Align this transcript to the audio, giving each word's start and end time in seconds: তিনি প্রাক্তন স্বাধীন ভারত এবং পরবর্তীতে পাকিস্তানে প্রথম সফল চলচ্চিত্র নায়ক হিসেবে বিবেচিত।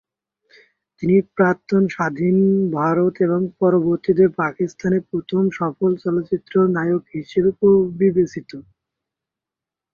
তিনি 0.97 1.17
প্রাক্তন 1.35 1.83
স্বাধীন 1.87 2.37
ভারত 2.77 3.13
এবং 3.21 3.41
পরবর্তীতে 3.59 4.25
পাকিস্তানে 4.41 4.97
প্রথম 5.09 5.43
সফল 5.59 5.91
চলচ্চিত্র 6.03 6.53
নায়ক 6.75 7.03
হিসেবে 7.15 7.49
বিবেচিত। 7.99 8.51